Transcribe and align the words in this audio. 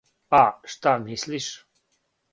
А, 0.43 0.43
шта 0.71 0.93
мислиш? 1.05 1.47